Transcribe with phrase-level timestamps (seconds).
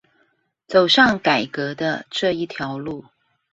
[0.65, 3.05] 走上改革的這一條路